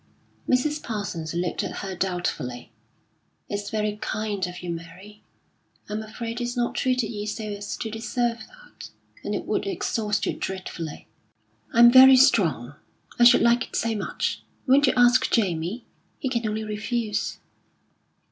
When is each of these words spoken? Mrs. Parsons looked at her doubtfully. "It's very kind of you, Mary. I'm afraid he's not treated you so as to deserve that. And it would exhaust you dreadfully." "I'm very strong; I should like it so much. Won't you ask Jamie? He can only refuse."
Mrs. 0.49 0.81
Parsons 0.81 1.35
looked 1.35 1.63
at 1.63 1.81
her 1.85 1.93
doubtfully. 1.95 2.71
"It's 3.47 3.69
very 3.69 3.97
kind 4.01 4.47
of 4.47 4.63
you, 4.63 4.71
Mary. 4.71 5.21
I'm 5.87 6.01
afraid 6.01 6.39
he's 6.39 6.57
not 6.57 6.73
treated 6.73 7.11
you 7.13 7.27
so 7.27 7.43
as 7.43 7.77
to 7.77 7.91
deserve 7.91 8.39
that. 8.47 8.89
And 9.23 9.35
it 9.35 9.45
would 9.45 9.67
exhaust 9.67 10.25
you 10.25 10.33
dreadfully." 10.33 11.05
"I'm 11.71 11.91
very 11.91 12.17
strong; 12.17 12.73
I 13.19 13.25
should 13.25 13.41
like 13.43 13.63
it 13.67 13.75
so 13.75 13.93
much. 13.93 14.41
Won't 14.65 14.87
you 14.87 14.93
ask 14.97 15.29
Jamie? 15.29 15.85
He 16.17 16.29
can 16.29 16.47
only 16.47 16.63
refuse." 16.63 17.37